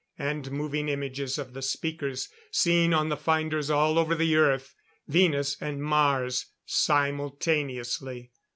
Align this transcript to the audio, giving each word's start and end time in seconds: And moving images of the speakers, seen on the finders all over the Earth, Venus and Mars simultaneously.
And 0.17 0.49
moving 0.51 0.89
images 0.89 1.37
of 1.37 1.53
the 1.53 1.61
speakers, 1.61 2.27
seen 2.49 2.91
on 2.91 3.09
the 3.09 3.15
finders 3.15 3.69
all 3.69 3.99
over 3.99 4.15
the 4.15 4.35
Earth, 4.35 4.73
Venus 5.07 5.57
and 5.61 5.79
Mars 5.83 6.47
simultaneously. 6.65 8.31